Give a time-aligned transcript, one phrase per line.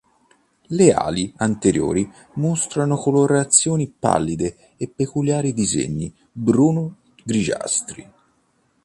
[0.75, 8.11] Le ali anteriori mostrano colorazioni pallide e peculiari disegni bruno-grigiastri.